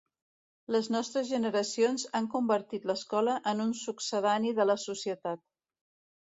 Les 0.75 0.87
nostres 0.93 1.27
generacions 1.31 2.05
han 2.19 2.29
convertit 2.37 2.87
l'escola 2.93 3.37
en 3.53 3.63
un 3.67 3.77
succedani 3.83 4.55
de 4.63 4.67
la 4.71 4.79
societat. 4.87 5.45